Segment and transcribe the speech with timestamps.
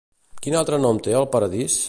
[0.45, 1.79] Quin altre nom té el paradís?